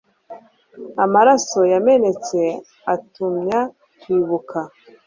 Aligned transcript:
amaraso 1.03 1.59
yamenetse 1.73 2.39
agumya 2.93 3.59
kwibuka 3.99 4.59